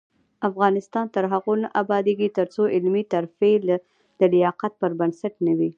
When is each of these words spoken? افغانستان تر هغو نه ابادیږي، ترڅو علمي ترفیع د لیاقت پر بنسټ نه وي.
افغانستان 0.49 1.05
تر 1.15 1.23
هغو 1.33 1.53
نه 1.63 1.67
ابادیږي، 1.81 2.27
ترڅو 2.37 2.63
علمي 2.75 3.03
ترفیع 3.13 3.55
د 4.19 4.21
لیاقت 4.33 4.71
پر 4.81 4.91
بنسټ 4.99 5.33
نه 5.47 5.53
وي. 5.57 5.69